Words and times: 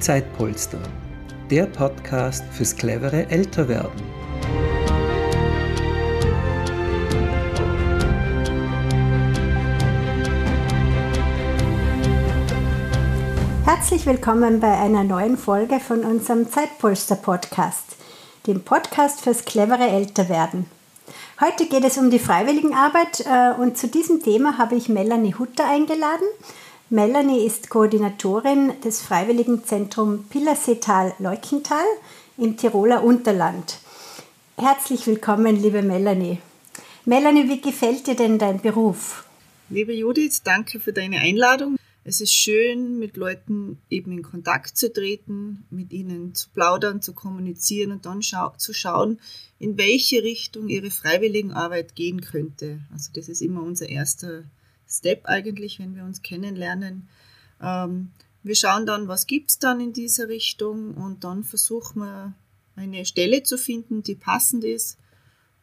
Zeitpolster, 0.00 0.80
der 1.50 1.66
Podcast 1.66 2.42
fürs 2.52 2.74
clevere 2.74 3.28
Älterwerden. 3.28 4.00
Herzlich 13.66 14.06
willkommen 14.06 14.58
bei 14.58 14.72
einer 14.78 15.04
neuen 15.04 15.36
Folge 15.36 15.78
von 15.80 16.00
unserem 16.04 16.50
Zeitpolster 16.50 17.16
Podcast, 17.16 17.96
dem 18.46 18.62
Podcast 18.62 19.20
fürs 19.20 19.44
clevere 19.44 19.86
Älterwerden. 19.86 20.64
Heute 21.42 21.66
geht 21.66 21.84
es 21.84 21.98
um 21.98 22.10
die 22.10 22.18
Freiwilligenarbeit 22.18 23.26
äh, 23.26 23.52
und 23.60 23.76
zu 23.76 23.86
diesem 23.86 24.22
Thema 24.22 24.56
habe 24.56 24.76
ich 24.76 24.88
Melanie 24.88 25.34
Hutter 25.34 25.68
eingeladen. 25.68 26.26
Melanie 26.92 27.46
ist 27.46 27.70
Koordinatorin 27.70 28.72
des 28.84 29.00
Freiwilligenzentrum 29.00 30.24
Pillerseetal-Leukental 30.24 31.84
im 32.36 32.56
Tiroler 32.56 33.04
Unterland. 33.04 33.78
Herzlich 34.56 35.06
willkommen, 35.06 35.54
liebe 35.54 35.82
Melanie. 35.82 36.38
Melanie, 37.04 37.48
wie 37.48 37.60
gefällt 37.60 38.08
dir 38.08 38.16
denn 38.16 38.40
dein 38.40 38.60
Beruf? 38.60 39.24
Liebe 39.68 39.92
Judith, 39.94 40.42
danke 40.42 40.80
für 40.80 40.92
deine 40.92 41.20
Einladung. 41.20 41.76
Es 42.02 42.20
ist 42.20 42.34
schön, 42.34 42.98
mit 42.98 43.16
Leuten 43.16 43.78
eben 43.88 44.10
in 44.10 44.22
Kontakt 44.24 44.76
zu 44.76 44.92
treten, 44.92 45.64
mit 45.70 45.92
ihnen 45.92 46.34
zu 46.34 46.48
plaudern, 46.50 47.02
zu 47.02 47.12
kommunizieren 47.12 47.92
und 47.92 48.04
dann 48.04 48.20
schau 48.20 48.52
zu 48.56 48.72
schauen, 48.72 49.20
in 49.60 49.78
welche 49.78 50.24
Richtung 50.24 50.68
ihre 50.68 50.90
Freiwilligenarbeit 50.90 51.94
gehen 51.94 52.20
könnte. 52.20 52.80
Also 52.92 53.10
das 53.14 53.28
ist 53.28 53.42
immer 53.42 53.62
unser 53.62 53.88
erster 53.88 54.42
Step 54.90 55.26
eigentlich, 55.26 55.78
wenn 55.78 55.94
wir 55.94 56.04
uns 56.04 56.22
kennenlernen. 56.22 57.08
Ähm, 57.60 58.10
wir 58.42 58.54
schauen 58.54 58.86
dann, 58.86 59.08
was 59.08 59.26
gibt 59.26 59.50
es 59.50 59.58
dann 59.58 59.80
in 59.80 59.92
dieser 59.92 60.28
Richtung 60.28 60.94
und 60.94 61.24
dann 61.24 61.44
versuchen 61.44 62.00
wir 62.00 62.34
eine 62.76 63.04
Stelle 63.04 63.42
zu 63.42 63.58
finden, 63.58 64.02
die 64.02 64.14
passend 64.14 64.64
ist. 64.64 64.98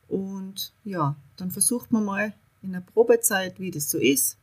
Und 0.07 0.71
ja, 0.83 1.15
dann 1.35 1.51
versucht 1.51 1.91
man 1.91 2.05
mal 2.05 2.33
in 2.61 2.73
der 2.73 2.81
Probezeit, 2.81 3.59
wie 3.59 3.71
das 3.71 3.89
so 3.89 3.97
ist. 3.97 4.37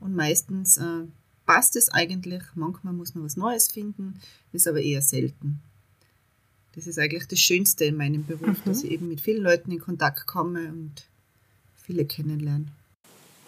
Und 0.00 0.14
meistens 0.14 0.76
äh, 0.76 1.04
passt 1.46 1.76
es 1.76 1.88
eigentlich. 1.88 2.42
Manchmal 2.54 2.92
muss 2.92 3.14
man 3.14 3.24
was 3.24 3.36
Neues 3.36 3.68
finden, 3.70 4.20
ist 4.52 4.66
aber 4.66 4.80
eher 4.80 5.02
selten. 5.02 5.60
Das 6.74 6.86
ist 6.86 6.98
eigentlich 6.98 7.26
das 7.26 7.38
Schönste 7.38 7.86
in 7.86 7.96
meinem 7.96 8.26
Beruf, 8.26 8.58
mhm. 8.58 8.64
dass 8.64 8.82
ich 8.84 8.90
eben 8.90 9.08
mit 9.08 9.20
vielen 9.20 9.42
Leuten 9.42 9.70
in 9.70 9.78
Kontakt 9.78 10.26
komme 10.26 10.68
und 10.68 11.06
viele 11.74 12.04
kennenlerne. 12.04 12.66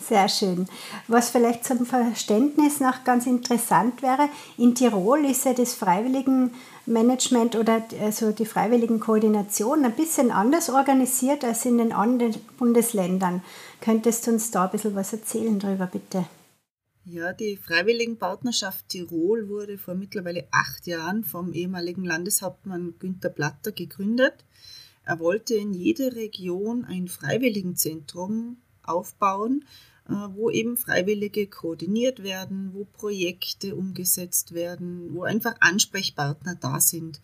Sehr 0.01 0.29
schön. 0.29 0.67
Was 1.09 1.31
vielleicht 1.31 1.65
zum 1.65 1.85
Verständnis 1.85 2.81
noch 2.81 3.05
ganz 3.05 3.27
interessant 3.27 4.01
wäre, 4.01 4.29
in 4.57 4.75
Tirol 4.75 5.25
ist 5.25 5.45
ja 5.45 5.55
das 5.55 5.75
Freiwilligenmanagement 5.75 7.57
oder 7.57 7.85
also 8.01 8.31
die 8.31 8.47
Freiwilligenkoordination 8.47 9.85
ein 9.85 9.97
bisschen 9.97 10.31
anders 10.31 10.71
organisiert 10.71 11.45
als 11.45 11.65
in 11.65 11.79
den 11.79 11.93
anderen 11.93 12.37
Bundesländern. 12.59 13.43
Könntest 13.81 14.27
du 14.27 14.33
uns 14.33 14.51
da 14.51 14.65
ein 14.65 14.71
bisschen 14.71 14.95
was 14.95 15.13
erzählen 15.13 15.59
darüber, 15.59 15.87
bitte? 15.87 16.27
Ja, 17.05 17.33
die 17.33 17.57
Freiwilligenpartnerschaft 17.57 18.89
Tirol 18.91 19.49
wurde 19.49 19.79
vor 19.79 19.95
mittlerweile 19.95 20.47
acht 20.51 20.87
Jahren 20.87 21.25
vom 21.25 21.53
ehemaligen 21.55 22.05
Landeshauptmann 22.05 22.95
Günter 22.99 23.31
Platter 23.31 23.73
gegründet. 23.73 24.45
Er 25.05 25.19
wollte 25.19 25.55
in 25.55 25.73
jeder 25.73 26.15
Region 26.15 26.85
ein 26.85 27.09
Freiwilligenzentrum 27.09 28.59
aufbauen, 28.83 29.65
wo 30.09 30.51
eben 30.51 30.77
Freiwillige 30.77 31.47
koordiniert 31.47 32.23
werden, 32.23 32.70
wo 32.73 32.84
Projekte 32.84 33.77
umgesetzt 33.77 34.55
werden, 34.55 35.14
wo 35.14 35.23
einfach 35.23 35.55
Ansprechpartner 35.61 36.55
da 36.55 36.81
sind. 36.81 37.20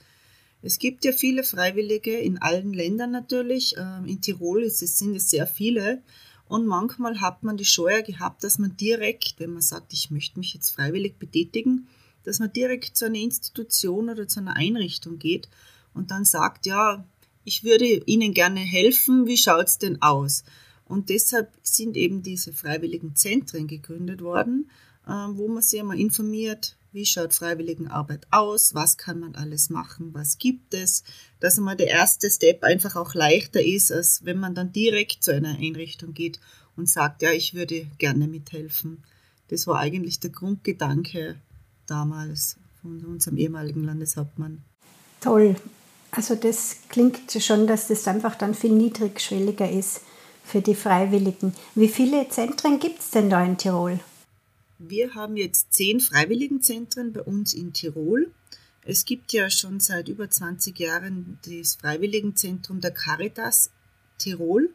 Es 0.61 0.79
gibt 0.79 1.05
ja 1.05 1.13
viele 1.13 1.45
Freiwillige 1.45 2.17
in 2.17 2.39
allen 2.39 2.73
Ländern 2.73 3.11
natürlich. 3.11 3.75
Ähm, 3.77 4.07
in 4.07 4.21
Tirol 4.21 4.69
sind 4.71 5.17
es 5.17 5.31
sehr 5.31 5.47
viele. 5.47 6.03
Und 6.47 6.67
manchmal 6.67 7.21
hat 7.21 7.43
man 7.43 7.57
die 7.57 7.65
Scheuer 7.65 8.03
gehabt, 8.03 8.45
dass 8.45 8.59
man 8.59 8.77
direkt, 8.77 9.35
wenn 9.39 9.53
man 9.53 9.63
sagt, 9.63 9.93
ich 9.93 10.11
möchte 10.11 10.39
mich 10.39 10.55
jetzt 10.55 10.71
freiwillig 10.71 11.19
betätigen, 11.19 11.89
dass 12.25 12.39
man 12.39 12.53
direkt 12.53 12.97
zu 12.97 13.07
einer 13.07 13.19
Institution 13.19 14.09
oder 14.09 14.29
zu 14.29 14.41
einer 14.41 14.57
Einrichtung 14.57 15.19
geht 15.19 15.49
und 15.95 16.11
dann 16.11 16.25
sagt, 16.25 16.67
ja, 16.67 17.05
ich 17.45 17.65
würde 17.65 17.85
Ihnen 17.85 18.33
gerne 18.33 18.61
helfen, 18.61 19.27
wie 19.27 19.37
schaut 19.37 19.69
es 19.69 19.79
denn 19.79 20.01
aus? 20.01 20.45
Und 20.87 21.09
deshalb 21.09 21.51
sind 21.63 21.97
eben 21.97 22.23
diese 22.23 22.53
freiwilligen 22.53 23.17
Zentren 23.17 23.67
gegründet 23.67 24.23
worden, 24.23 24.71
äh, 25.07 25.11
wo 25.11 25.49
man 25.49 25.63
sich 25.63 25.81
einmal 25.81 25.99
informiert, 25.99 26.77
wie 26.93 27.07
schaut 27.07 27.35
Freiwilligenarbeit 27.35 28.27
aus, 28.31 28.75
was 28.75 28.97
kann 28.97 29.19
man 29.19 29.35
alles 29.35 29.69
machen, 29.69 30.15
was 30.15 30.39
gibt 30.39 30.75
es, 30.75 31.03
dass 31.41 31.59
einmal 31.59 31.77
der 31.77 31.89
erste 31.89 32.31
Step 32.31 32.63
einfach 32.63 32.95
auch 32.95 33.15
leichter 33.15 33.63
ist, 33.63 33.91
als 33.91 34.25
wenn 34.25 34.39
man 34.39 34.55
dann 34.55 34.73
direkt 34.73 35.25
zu 35.25 35.35
einer 35.35 35.59
Einrichtung 35.59 36.15
geht 36.15 36.39
und 36.77 36.89
sagt, 36.89 37.23
ja, 37.23 37.33
ich 37.33 37.55
würde 37.55 37.87
gerne 37.99 38.29
mithelfen. 38.29 39.03
Das 39.49 39.67
war 39.67 39.81
eigentlich 39.81 40.21
der 40.21 40.31
Grundgedanke 40.31 41.37
damals 41.87 42.57
von 42.81 43.05
unserem 43.05 43.39
ehemaligen 43.39 43.83
Landeshauptmann. 43.83 44.63
Toll. 45.21 45.57
Also 46.13 46.37
das 46.37 46.77
klingt 46.91 47.33
schon, 47.33 47.67
dass 47.67 47.89
das 47.89 48.07
einfach 48.07 48.37
dann 48.37 48.55
viel 48.55 48.73
niedrigschwelliger 48.73 49.69
ist 49.69 50.01
für 50.45 50.61
die 50.61 50.75
Freiwilligen. 50.75 51.55
Wie 51.75 51.89
viele 51.89 52.29
Zentren 52.29 52.79
gibt 52.79 53.01
es 53.01 53.11
denn 53.11 53.31
da 53.31 53.45
in 53.45 53.57
Tirol? 53.57 53.99
Wir 54.79 55.15
haben 55.15 55.37
jetzt 55.37 55.73
zehn 55.73 56.01
Freiwilligenzentren 56.01 57.13
bei 57.13 57.23
uns 57.23 57.55
in 57.55 57.73
Tirol. 57.73 58.31
Es 58.83 59.05
gibt 59.07 59.33
ja 59.33 59.49
schon 59.49 59.81
seit 59.81 60.09
über 60.09 60.29
20 60.29 60.79
Jahren 60.79 61.39
das 61.47 61.77
Freiwilligenzentrum 61.77 62.81
der 62.81 62.91
Caritas 62.91 63.71
Tirol. 64.19 64.71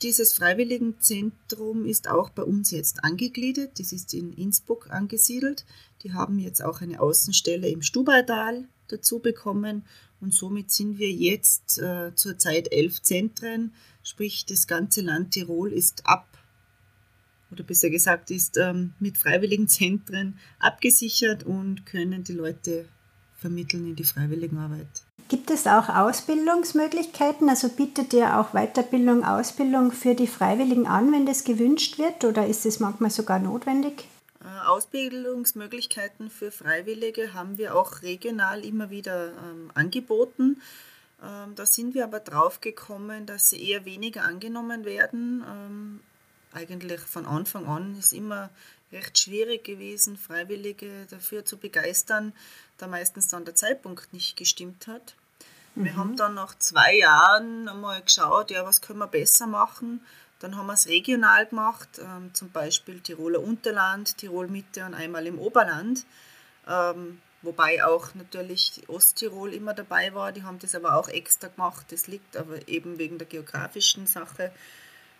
Dieses 0.00 0.32
Freiwilligenzentrum 0.32 1.84
ist 1.84 2.08
auch 2.08 2.30
bei 2.30 2.42
uns 2.42 2.70
jetzt 2.70 3.04
angegliedert. 3.04 3.78
Das 3.78 3.92
ist 3.92 4.14
in 4.14 4.32
Innsbruck 4.32 4.90
angesiedelt. 4.90 5.66
Die 6.02 6.14
haben 6.14 6.38
jetzt 6.38 6.64
auch 6.64 6.80
eine 6.80 7.00
Außenstelle 7.00 7.68
im 7.68 7.82
Stubaital 7.82 8.66
dazu 8.88 9.18
bekommen 9.18 9.84
und 10.20 10.34
somit 10.34 10.70
sind 10.70 10.98
wir 10.98 11.10
jetzt 11.10 11.78
äh, 11.78 12.14
zurzeit 12.14 12.72
elf 12.72 13.02
Zentren, 13.02 13.72
sprich 14.02 14.46
das 14.46 14.66
ganze 14.66 15.00
Land 15.00 15.32
Tirol 15.32 15.72
ist 15.72 16.06
ab 16.06 16.26
oder 17.50 17.64
besser 17.64 17.90
gesagt 17.90 18.30
ist 18.30 18.56
ähm, 18.56 18.92
mit 19.00 19.18
freiwilligen 19.18 19.68
Zentren 19.68 20.38
abgesichert 20.58 21.44
und 21.44 21.84
können 21.86 22.24
die 22.24 22.32
Leute 22.32 22.86
vermitteln 23.36 23.88
in 23.88 23.96
die 23.96 24.04
Freiwilligenarbeit. 24.04 25.04
Gibt 25.28 25.50
es 25.50 25.66
auch 25.66 25.88
Ausbildungsmöglichkeiten? 25.88 27.48
Also 27.48 27.68
bietet 27.68 28.12
ihr 28.12 28.38
auch 28.38 28.52
Weiterbildung, 28.52 29.24
Ausbildung 29.24 29.92
für 29.92 30.14
die 30.14 30.26
Freiwilligen 30.26 30.86
an, 30.86 31.12
wenn 31.12 31.24
das 31.24 31.44
gewünscht 31.44 31.98
wird 31.98 32.24
oder 32.24 32.46
ist 32.46 32.66
es 32.66 32.80
manchmal 32.80 33.10
sogar 33.10 33.38
notwendig? 33.38 34.06
Äh, 34.42 34.66
Ausbildungsmöglichkeiten 34.66 36.30
für 36.30 36.50
Freiwillige 36.50 37.34
haben 37.34 37.58
wir 37.58 37.74
auch 37.74 38.02
regional 38.02 38.64
immer 38.64 38.90
wieder 38.90 39.28
ähm, 39.28 39.70
angeboten. 39.74 40.62
Ähm, 41.22 41.54
da 41.54 41.66
sind 41.66 41.94
wir 41.94 42.04
aber 42.04 42.20
drauf 42.20 42.60
gekommen, 42.60 43.26
dass 43.26 43.50
sie 43.50 43.68
eher 43.68 43.84
weniger 43.84 44.24
angenommen 44.24 44.84
werden. 44.84 45.44
Ähm, 45.46 46.00
eigentlich 46.52 47.00
von 47.00 47.26
Anfang 47.26 47.66
an 47.66 47.96
ist 47.98 48.12
immer 48.12 48.50
recht 48.92 49.18
schwierig 49.18 49.64
gewesen, 49.64 50.16
Freiwillige 50.16 51.06
dafür 51.10 51.44
zu 51.44 51.58
begeistern, 51.58 52.32
da 52.78 52.86
meistens 52.86 53.28
dann 53.28 53.44
der 53.44 53.54
Zeitpunkt 53.54 54.12
nicht 54.12 54.36
gestimmt 54.36 54.86
hat. 54.86 55.14
Mhm. 55.74 55.84
Wir 55.84 55.96
haben 55.96 56.16
dann 56.16 56.34
nach 56.34 56.56
zwei 56.58 56.96
Jahren 56.96 57.68
einmal 57.68 58.02
geschaut, 58.02 58.50
ja, 58.50 58.64
was 58.64 58.80
können 58.80 58.98
wir 58.98 59.06
besser 59.06 59.46
machen. 59.46 60.00
Dann 60.40 60.56
haben 60.56 60.66
wir 60.66 60.74
es 60.74 60.88
regional 60.88 61.46
gemacht, 61.46 61.88
ähm, 62.00 62.32
zum 62.32 62.50
Beispiel 62.50 63.00
Tiroler 63.00 63.40
Unterland, 63.40 64.16
Tirol 64.18 64.48
Mitte 64.48 64.84
und 64.84 64.94
einmal 64.94 65.26
im 65.26 65.38
Oberland. 65.38 66.04
Ähm, 66.66 67.20
wobei 67.42 67.84
auch 67.84 68.14
natürlich 68.14 68.82
Osttirol 68.88 69.52
immer 69.52 69.74
dabei 69.74 70.14
war. 70.14 70.32
Die 70.32 70.42
haben 70.42 70.58
das 70.58 70.74
aber 70.74 70.96
auch 70.96 71.08
extra 71.08 71.48
gemacht. 71.48 71.86
Das 71.90 72.06
liegt 72.06 72.36
aber 72.36 72.66
eben 72.68 72.98
wegen 72.98 73.18
der 73.18 73.26
geografischen 73.26 74.06
Sache 74.06 74.50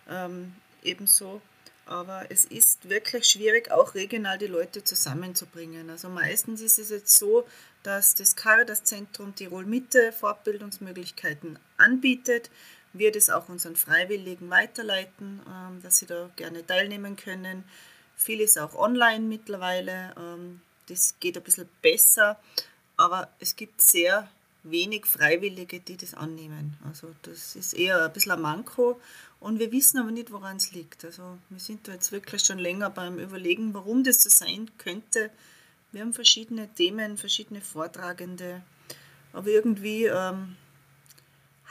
ähm, 0.09 0.53
ebenso. 0.83 1.41
Aber 1.85 2.25
es 2.29 2.45
ist 2.45 2.89
wirklich 2.89 3.25
schwierig, 3.25 3.71
auch 3.71 3.95
regional 3.95 4.37
die 4.37 4.47
Leute 4.47 4.83
zusammenzubringen. 4.83 5.89
Also 5.89 6.09
meistens 6.09 6.61
ist 6.61 6.79
es 6.79 6.89
jetzt 6.89 7.17
so, 7.17 7.45
dass 7.83 8.15
das 8.15 8.35
Caritas-Zentrum 8.35 9.35
Tirol 9.35 9.65
Mitte 9.65 10.11
Fortbildungsmöglichkeiten 10.13 11.59
anbietet. 11.77 12.49
Wir 12.93 13.11
das 13.11 13.29
auch 13.29 13.49
unseren 13.49 13.75
Freiwilligen 13.75 14.49
weiterleiten, 14.49 15.41
ähm, 15.47 15.81
dass 15.81 15.97
sie 15.97 16.05
da 16.05 16.29
gerne 16.35 16.65
teilnehmen 16.65 17.15
können. 17.15 17.63
Viel 18.15 18.41
ist 18.41 18.59
auch 18.59 18.75
online 18.75 19.25
mittlerweile. 19.25 20.13
Ähm, 20.17 20.61
das 20.87 21.15
geht 21.19 21.37
ein 21.37 21.43
bisschen 21.43 21.69
besser, 21.81 22.39
aber 22.97 23.29
es 23.39 23.55
gibt 23.55 23.81
sehr 23.81 24.29
wenig 24.63 25.05
Freiwillige, 25.05 25.79
die 25.79 25.97
das 25.97 26.13
annehmen. 26.13 26.77
Also 26.85 27.15
das 27.23 27.55
ist 27.55 27.73
eher 27.73 28.05
ein 28.05 28.13
bisschen 28.13 28.33
ein 28.33 28.41
Manko 28.41 28.99
und 29.39 29.59
wir 29.59 29.71
wissen 29.71 29.99
aber 29.99 30.11
nicht, 30.11 30.31
woran 30.31 30.57
es 30.57 30.71
liegt. 30.71 31.03
Also 31.05 31.37
wir 31.49 31.59
sind 31.59 31.87
da 31.87 31.93
jetzt 31.93 32.11
wirklich 32.11 32.43
schon 32.43 32.59
länger 32.59 32.89
beim 32.89 33.17
Überlegen, 33.17 33.73
warum 33.73 34.03
das 34.03 34.19
so 34.19 34.29
sein 34.29 34.69
könnte, 34.77 35.31
Wir 35.93 36.01
haben 36.01 36.13
verschiedene 36.13 36.69
Themen, 36.73 37.17
verschiedene 37.17 37.59
Vortragende, 37.59 38.61
aber 39.33 39.47
irgendwie 39.47 40.05
ähm, 40.05 40.55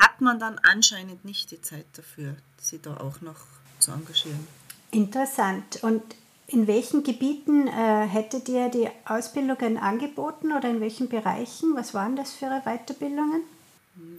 hat 0.00 0.20
man 0.20 0.41
dann 0.41 0.58
anscheinend 0.58 1.25
nicht 1.25 1.50
die 1.50 1.62
Zeit 1.62 1.87
dafür, 1.94 2.35
sich 2.61 2.81
da 2.81 2.97
auch 2.97 3.20
noch 3.20 3.47
zu 3.79 3.93
engagieren. 3.93 4.47
Interessant. 4.91 5.82
Und 5.82 6.02
in 6.49 6.67
welchen 6.67 7.05
Gebieten 7.05 7.69
äh, 7.69 8.06
hättet 8.06 8.49
ihr 8.49 8.69
die 8.70 8.88
Ausbildungen 9.05 9.76
angeboten 9.79 10.52
oder 10.52 10.69
in 10.69 10.81
welchen 10.81 11.08
Bereichen? 11.08 11.76
Was 11.76 11.94
waren 11.94 12.17
das 12.17 12.32
für 12.32 12.49
Weiterbildungen? 12.64 13.43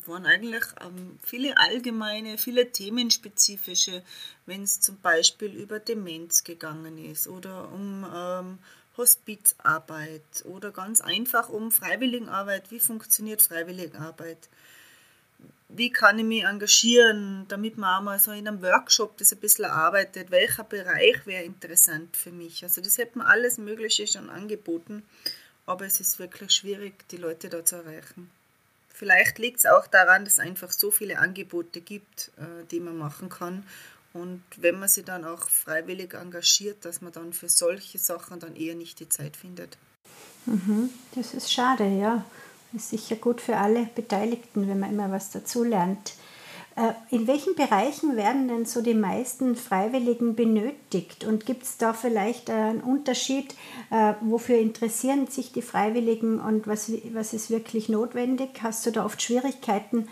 waren 0.05 0.25
eigentlich 0.25 0.63
ähm, 0.81 1.19
viele 1.23 1.57
allgemeine, 1.57 2.37
viele 2.37 2.71
themenspezifische, 2.71 4.03
wenn 4.45 4.63
es 4.63 4.81
zum 4.81 4.99
Beispiel 4.99 5.53
über 5.53 5.79
Demenz 5.79 6.43
gegangen 6.43 6.97
ist 6.97 7.27
oder 7.27 7.71
um 7.71 8.05
ähm, 8.13 8.59
Hospizarbeit 8.97 10.45
oder 10.45 10.71
ganz 10.71 11.01
einfach 11.01 11.49
um 11.49 11.71
Freiwilligenarbeit. 11.71 12.71
Wie 12.71 12.79
funktioniert 12.79 13.41
Freiwilligenarbeit? 13.41 14.49
Wie 15.69 15.91
kann 15.91 16.19
ich 16.19 16.25
mich 16.25 16.43
engagieren, 16.43 17.45
damit 17.47 17.77
man 17.77 17.99
auch 17.99 18.03
mal 18.03 18.19
so 18.19 18.31
in 18.31 18.47
einem 18.47 18.61
Workshop 18.61 19.17
das 19.17 19.31
ein 19.31 19.39
bisschen 19.39 19.65
arbeitet? 19.65 20.29
Welcher 20.29 20.65
Bereich 20.65 21.25
wäre 21.25 21.43
interessant 21.43 22.17
für 22.17 22.31
mich? 22.31 22.63
Also 22.63 22.81
das 22.81 22.97
hätte 22.97 23.17
man 23.17 23.27
alles 23.27 23.57
Mögliche 23.57 24.05
schon 24.05 24.29
angeboten, 24.29 25.03
aber 25.65 25.85
es 25.85 26.01
ist 26.01 26.19
wirklich 26.19 26.51
schwierig, 26.51 27.07
die 27.09 27.17
Leute 27.17 27.47
da 27.47 27.63
zu 27.63 27.77
erreichen. 27.77 28.29
Vielleicht 28.89 29.39
liegt 29.39 29.59
es 29.59 29.65
auch 29.65 29.87
daran, 29.87 30.25
dass 30.25 30.33
es 30.33 30.39
einfach 30.39 30.71
so 30.71 30.91
viele 30.91 31.17
Angebote 31.17 31.81
gibt, 31.81 32.31
äh, 32.37 32.65
die 32.69 32.79
man 32.79 32.97
machen 32.97 33.29
kann. 33.29 33.65
Und 34.13 34.43
wenn 34.57 34.77
man 34.77 34.89
sich 34.89 35.05
dann 35.05 35.23
auch 35.23 35.49
freiwillig 35.49 36.13
engagiert, 36.13 36.83
dass 36.83 37.01
man 37.01 37.13
dann 37.13 37.31
für 37.31 37.47
solche 37.47 37.97
Sachen 37.97 38.39
dann 38.39 38.55
eher 38.55 38.75
nicht 38.75 38.99
die 38.99 39.07
Zeit 39.07 39.37
findet. 39.37 39.77
Mhm, 40.45 40.89
das 41.15 41.33
ist 41.33 41.51
schade, 41.51 41.87
ja. 41.87 42.25
Ist 42.73 42.89
sicher 42.89 43.17
gut 43.17 43.41
für 43.41 43.57
alle 43.57 43.89
Beteiligten, 43.95 44.67
wenn 44.67 44.79
man 44.79 44.91
immer 44.91 45.11
was 45.11 45.31
dazu 45.31 45.63
lernt. 45.63 46.13
Äh, 46.75 46.93
in 47.09 47.27
welchen 47.27 47.55
Bereichen 47.55 48.15
werden 48.15 48.47
denn 48.47 48.65
so 48.65 48.81
die 48.81 48.93
meisten 48.93 49.57
Freiwilligen 49.57 50.35
benötigt? 50.35 51.25
Und 51.25 51.45
gibt 51.45 51.63
es 51.63 51.77
da 51.77 51.93
vielleicht 51.93 52.49
einen 52.49 52.81
Unterschied, 52.81 53.55
äh, 53.89 54.13
wofür 54.21 54.57
interessieren 54.57 55.27
sich 55.27 55.51
die 55.51 55.61
Freiwilligen 55.61 56.39
und 56.39 56.67
was, 56.67 56.91
was 57.13 57.33
ist 57.33 57.49
wirklich 57.49 57.89
notwendig? 57.89 58.61
Hast 58.63 58.85
du 58.85 58.91
da 58.91 59.05
oft 59.05 59.21
Schwierigkeiten, 59.21 60.07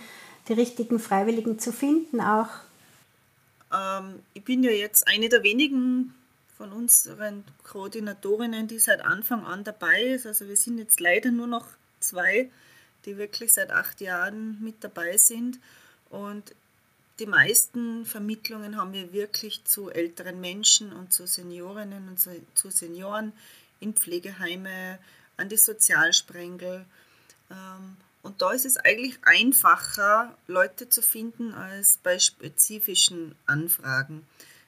die 0.50 0.54
richtigen 0.54 1.00
Freiwilligen 1.00 1.60
zu 1.60 1.72
finden 1.72 2.20
auch? 2.20 2.50
Ähm, 3.74 4.20
ich 4.34 4.44
bin 4.44 4.62
ja 4.64 4.72
jetzt 4.72 5.08
eine 5.08 5.30
der 5.30 5.44
wenigen 5.44 6.14
von 6.58 6.74
unseren 6.74 7.46
Koordinatorinnen, 7.64 8.68
die 8.68 8.80
seit 8.80 9.00
Anfang 9.00 9.46
an 9.46 9.64
dabei 9.64 10.02
ist. 10.04 10.26
Also 10.26 10.50
wir 10.50 10.58
sind 10.58 10.78
jetzt 10.78 11.00
leider 11.00 11.32
nur 11.32 11.48
noch 11.48 11.68
zwei, 12.00 12.50
die 13.06 13.18
wirklich 13.18 13.54
seit 13.54 13.72
acht 13.72 14.02
Jahren 14.02 14.62
mit 14.64 14.84
dabei 14.84 15.18
sind. 15.18 15.60
Und 16.10 16.56
die 17.20 17.26
meisten 17.26 18.06
Vermittlungen 18.06 18.78
haben 18.78 18.94
wir 18.94 19.14
wirklich 19.14 19.64
zu 19.66 19.90
älteren 19.90 20.40
Menschen 20.40 20.94
und 20.94 21.12
zu 21.12 21.28
Seniorinnen 21.28 22.08
und 22.08 22.20
zu, 22.20 22.72
Senioren 22.72 23.34
in 23.80 23.94
Pflegeheime, 23.94 25.00
an 25.38 25.50
die 25.50 25.58
Sozialsprengel. 25.58 26.86
Ähm, 27.52 27.98
und 28.22 28.42
da 28.42 28.52
ist 28.52 28.66
es 28.66 28.78
eigentlich 28.78 29.18
einfacher, 29.24 30.36
Leute 30.48 30.90
zu 30.90 31.02
finden 31.02 31.54
als 31.54 32.00
bei 32.04 32.20
spezifischen 32.20 33.36
Anfragen. 33.46 34.26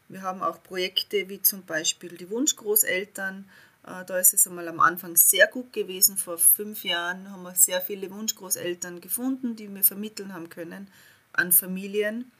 Wir 0.07 0.21
haben 0.21 0.41
auch 0.41 0.61
Projekte 0.61 1.29
wie 1.29 1.41
zum 1.41 1.63
Beispiel 1.63 2.17
die 2.17 2.29
Wunschgroßeltern. 2.29 3.49
Äh, 3.85 4.05
da 4.05 4.17
ist 4.17 4.33
es 4.33 4.47
einmal 4.47 4.67
am 4.67 4.79
Anfang 4.79 5.15
sehr 5.15 5.47
gut 5.47 5.73
gewesen. 5.73 6.17
Vor 6.17 6.37
fünf 6.37 6.83
Jahren 6.83 7.31
haben 7.31 7.43
wir 7.43 7.55
sehr 7.55 7.81
viele 7.81 8.11
Wunschgroßeltern 8.11 9.01
gefunden, 9.01 9.55
die 9.55 9.73
wir 9.73 9.83
vermitteln 9.83 10.33
haben 10.33 10.49
können 10.49 10.89
an 11.33 11.51
Familien. 11.51 12.31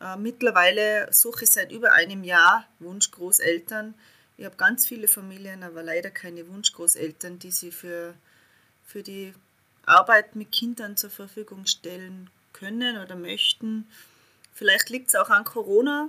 Äh, 0.00 0.16
mittlerweile 0.16 1.12
suche 1.12 1.44
ich 1.44 1.50
seit 1.50 1.72
über 1.72 1.92
einem 1.92 2.24
Jahr 2.24 2.66
Wunschgroßeltern. 2.80 3.94
Ich 4.36 4.44
habe 4.44 4.56
ganz 4.56 4.86
viele 4.86 5.08
Familien, 5.08 5.62
aber 5.62 5.82
leider 5.82 6.10
keine 6.10 6.46
Wunschgroßeltern, 6.48 7.38
die 7.38 7.50
sie 7.50 7.72
für, 7.72 8.14
für 8.84 9.02
die 9.02 9.32
Arbeit 9.86 10.36
mit 10.36 10.52
Kindern 10.52 10.96
zur 10.96 11.10
Verfügung 11.10 11.66
stellen 11.66 12.28
können 12.52 12.98
oder 12.98 13.16
möchten. 13.16 13.86
Vielleicht 14.54 14.90
liegt 14.90 15.08
es 15.08 15.14
auch 15.14 15.30
an 15.30 15.44
Corona. 15.44 16.08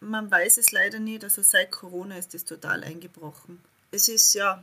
Man 0.00 0.30
weiß 0.30 0.58
es 0.58 0.72
leider 0.72 0.98
nicht. 0.98 1.24
Also 1.24 1.42
seit 1.42 1.70
Corona 1.70 2.18
ist 2.18 2.34
es 2.34 2.44
total 2.44 2.82
eingebrochen. 2.82 3.60
Es 3.92 4.08
ist 4.08 4.34
ja, 4.34 4.62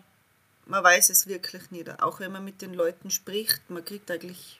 man 0.65 0.83
weiß 0.83 1.09
es 1.09 1.27
wirklich 1.27 1.71
nicht. 1.71 2.01
Auch 2.01 2.19
wenn 2.19 2.31
man 2.31 2.43
mit 2.43 2.61
den 2.61 2.73
Leuten 2.73 3.11
spricht, 3.11 3.69
man 3.69 3.85
kriegt 3.85 4.11
eigentlich 4.11 4.59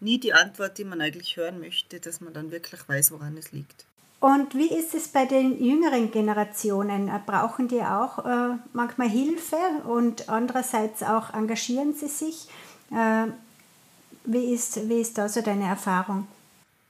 nie 0.00 0.20
die 0.20 0.34
Antwort, 0.34 0.78
die 0.78 0.84
man 0.84 1.00
eigentlich 1.00 1.36
hören 1.36 1.60
möchte, 1.60 1.98
dass 1.98 2.20
man 2.20 2.34
dann 2.34 2.50
wirklich 2.50 2.88
weiß, 2.88 3.10
woran 3.10 3.36
es 3.36 3.52
liegt. 3.52 3.86
Und 4.20 4.54
wie 4.54 4.74
ist 4.74 4.94
es 4.94 5.08
bei 5.08 5.26
den 5.26 5.62
jüngeren 5.62 6.10
Generationen? 6.10 7.10
Brauchen 7.26 7.68
die 7.68 7.82
auch 7.82 8.24
äh, 8.24 8.56
manchmal 8.72 9.08
Hilfe 9.08 9.56
und 9.86 10.28
andererseits 10.28 11.02
auch 11.02 11.34
engagieren 11.34 11.94
sie 11.94 12.08
sich? 12.08 12.48
Äh, 12.90 13.26
wie, 14.24 14.54
ist, 14.54 14.88
wie 14.88 15.00
ist 15.00 15.18
da 15.18 15.28
so 15.28 15.42
deine 15.42 15.66
Erfahrung? 15.66 16.26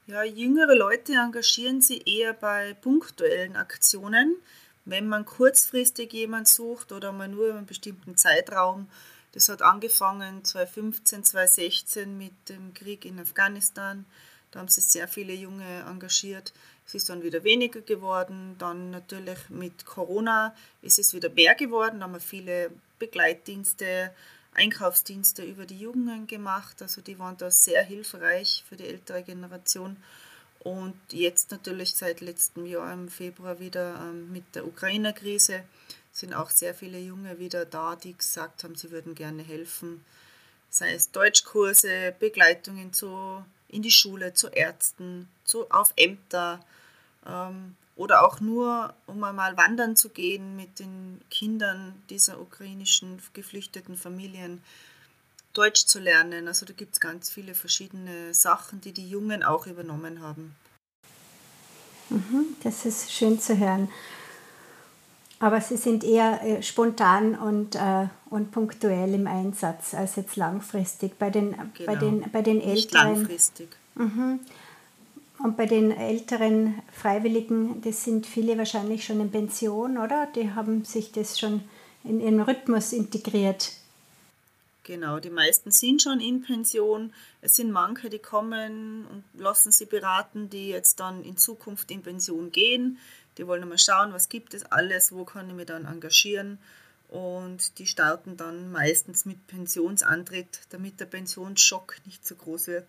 Ja, 0.06 0.22
jüngere 0.22 0.74
Leute 0.76 1.14
engagieren 1.14 1.80
sich 1.80 2.06
eher 2.06 2.34
bei 2.34 2.74
punktuellen 2.74 3.56
Aktionen. 3.56 4.36
Wenn 4.84 5.08
man 5.08 5.24
kurzfristig 5.24 6.12
jemanden 6.12 6.46
sucht 6.46 6.92
oder 6.92 7.12
man 7.12 7.30
nur 7.30 7.54
einen 7.54 7.66
bestimmten 7.66 8.16
Zeitraum 8.16 8.88
das 9.34 9.48
hat 9.48 9.62
angefangen 9.62 10.44
2015, 10.44 11.24
2016 11.24 12.16
mit 12.16 12.32
dem 12.48 12.72
Krieg 12.72 13.04
in 13.04 13.18
Afghanistan. 13.18 14.06
Da 14.52 14.60
haben 14.60 14.68
sich 14.68 14.84
sehr 14.84 15.08
viele 15.08 15.32
Junge 15.32 15.80
engagiert. 15.88 16.52
Es 16.86 16.94
ist 16.94 17.08
dann 17.08 17.24
wieder 17.24 17.42
weniger 17.42 17.80
geworden. 17.80 18.54
Dann 18.60 18.92
natürlich 18.92 19.50
mit 19.50 19.86
Corona 19.86 20.54
ist 20.82 21.00
es 21.00 21.14
wieder 21.14 21.30
mehr 21.30 21.56
geworden. 21.56 21.98
Da 21.98 22.04
haben 22.04 22.12
wir 22.12 22.20
viele 22.20 22.70
Begleitdienste, 23.00 24.14
Einkaufsdienste 24.52 25.42
über 25.42 25.66
die 25.66 25.80
Jugenden 25.80 26.28
gemacht. 26.28 26.80
Also 26.80 27.00
die 27.00 27.18
waren 27.18 27.36
da 27.36 27.50
sehr 27.50 27.82
hilfreich 27.82 28.62
für 28.68 28.76
die 28.76 28.86
ältere 28.86 29.24
Generation. 29.24 29.96
Und 30.64 30.94
jetzt 31.10 31.50
natürlich 31.50 31.94
seit 31.94 32.22
letztem 32.22 32.64
Jahr 32.64 32.92
im 32.92 33.08
Februar 33.08 33.60
wieder 33.60 34.00
ähm, 34.00 34.32
mit 34.32 34.54
der 34.54 34.66
Ukraine-Krise 34.66 35.62
sind 36.10 36.32
auch 36.32 36.48
sehr 36.48 36.74
viele 36.74 36.98
Junge 36.98 37.38
wieder 37.38 37.66
da, 37.66 37.96
die 37.96 38.16
gesagt 38.16 38.64
haben, 38.64 38.74
sie 38.74 38.90
würden 38.90 39.14
gerne 39.14 39.42
helfen. 39.42 40.02
Sei 40.70 40.94
es 40.94 41.10
Deutschkurse, 41.10 42.14
Begleitungen 42.18 42.92
zu, 42.94 43.44
in 43.68 43.82
die 43.82 43.90
Schule, 43.90 44.32
zu 44.32 44.48
Ärzten, 44.48 45.28
zu, 45.44 45.70
auf 45.70 45.92
Ämter 45.96 46.60
ähm, 47.26 47.76
oder 47.94 48.26
auch 48.26 48.40
nur, 48.40 48.94
um 49.06 49.22
einmal 49.22 49.56
wandern 49.58 49.96
zu 49.96 50.08
gehen 50.08 50.56
mit 50.56 50.78
den 50.78 51.20
Kindern 51.30 52.00
dieser 52.08 52.40
ukrainischen 52.40 53.20
geflüchteten 53.34 53.96
Familien, 53.96 54.62
Deutsch 55.54 55.86
zu 55.86 55.98
lernen. 55.98 56.48
Also 56.48 56.66
da 56.66 56.72
gibt 56.72 56.94
es 56.94 57.00
ganz 57.00 57.30
viele 57.30 57.54
verschiedene 57.54 58.34
Sachen, 58.34 58.80
die 58.80 58.92
die 58.92 59.08
Jungen 59.08 59.42
auch 59.42 59.66
übernommen 59.66 60.20
haben. 60.20 60.54
Mhm, 62.10 62.56
das 62.62 62.84
ist 62.84 63.12
schön 63.12 63.40
zu 63.40 63.58
hören. 63.58 63.88
Aber 65.40 65.60
sie 65.60 65.76
sind 65.76 66.04
eher 66.04 66.42
äh, 66.42 66.62
spontan 66.62 67.34
und, 67.34 67.74
äh, 67.74 68.08
und 68.30 68.50
punktuell 68.50 69.14
im 69.14 69.26
Einsatz 69.26 69.94
als 69.94 70.16
jetzt 70.16 70.36
langfristig. 70.36 71.18
Bei 71.18 71.30
den, 71.30 71.54
genau. 71.74 71.86
bei 71.86 71.96
den, 71.96 72.24
bei 72.30 72.42
den 72.42 72.60
Älteren. 72.60 72.74
Nicht 72.74 72.92
langfristig. 72.92 73.68
Mhm. 73.94 74.40
Und 75.38 75.56
bei 75.56 75.66
den 75.66 75.90
älteren 75.90 76.80
Freiwilligen, 76.92 77.82
das 77.82 78.04
sind 78.04 78.26
viele 78.26 78.56
wahrscheinlich 78.56 79.04
schon 79.04 79.20
in 79.20 79.30
Pension, 79.30 79.98
oder? 79.98 80.28
Die 80.34 80.52
haben 80.52 80.84
sich 80.84 81.12
das 81.12 81.38
schon 81.38 81.64
in 82.04 82.20
ihren 82.20 82.40
Rhythmus 82.40 82.92
integriert. 82.92 83.72
Genau, 84.84 85.18
die 85.18 85.30
meisten 85.30 85.70
sind 85.70 86.02
schon 86.02 86.20
in 86.20 86.42
Pension. 86.42 87.12
Es 87.40 87.56
sind 87.56 87.72
manche, 87.72 88.10
die 88.10 88.18
kommen 88.18 89.06
und 89.06 89.24
lassen 89.40 89.72
sie 89.72 89.86
beraten, 89.86 90.50
die 90.50 90.68
jetzt 90.68 91.00
dann 91.00 91.24
in 91.24 91.38
Zukunft 91.38 91.90
in 91.90 92.02
Pension 92.02 92.52
gehen. 92.52 92.98
Die 93.38 93.46
wollen 93.46 93.66
mal 93.68 93.78
schauen, 93.78 94.12
was 94.12 94.28
gibt 94.28 94.52
es 94.52 94.64
alles, 94.70 95.12
wo 95.12 95.24
kann 95.24 95.48
ich 95.48 95.54
mich 95.54 95.66
dann 95.66 95.86
engagieren. 95.86 96.58
Und 97.08 97.78
die 97.78 97.86
starten 97.86 98.36
dann 98.36 98.72
meistens 98.72 99.24
mit 99.24 99.46
Pensionsantritt, 99.46 100.60
damit 100.70 101.00
der 101.00 101.06
Pensionsschock 101.06 101.96
nicht 102.04 102.26
so 102.26 102.34
groß 102.34 102.66
wird. 102.66 102.86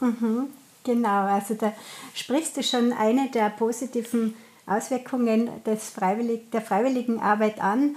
Mhm, 0.00 0.48
genau, 0.84 1.26
also 1.26 1.54
da 1.54 1.72
sprichst 2.14 2.56
du 2.56 2.62
schon 2.64 2.92
eine 2.92 3.30
der 3.30 3.50
positiven 3.50 4.34
Auswirkungen 4.66 5.62
des 5.64 5.90
Freiwillig, 5.90 6.50
der 6.50 6.62
Freiwilligenarbeit 6.62 7.60
an. 7.60 7.96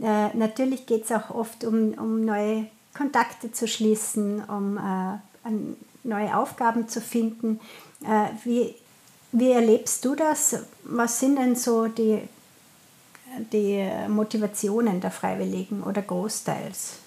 Äh, 0.00 0.36
natürlich 0.36 0.86
geht 0.86 1.04
es 1.04 1.12
auch 1.12 1.30
oft 1.30 1.64
um, 1.64 1.94
um 1.94 2.24
neue 2.24 2.66
Kontakte 2.96 3.52
zu 3.52 3.66
schließen, 3.66 4.44
um 4.44 4.76
äh, 4.76 5.50
neue 6.04 6.36
Aufgaben 6.36 6.88
zu 6.88 7.00
finden. 7.00 7.60
Äh, 8.04 8.28
wie 8.44 8.74
wie 9.32 9.50
erlebst 9.50 10.04
du 10.04 10.14
das? 10.14 10.64
Was 10.84 11.20
sind 11.20 11.36
denn 11.36 11.54
so 11.54 11.86
die, 11.86 12.20
die 13.52 13.86
Motivationen 14.08 15.00
der 15.00 15.10
Freiwilligen 15.10 15.82
oder 15.82 16.00
großteils? 16.00 16.98